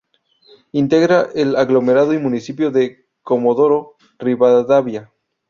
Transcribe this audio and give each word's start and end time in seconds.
Integra 0.73 1.29
el 1.35 1.55
aglomerado 1.55 2.11
y 2.15 2.17
municipio 2.17 2.71
de 2.71 3.05
Comodoro 3.21 3.97
Rivadavia. 4.17 5.11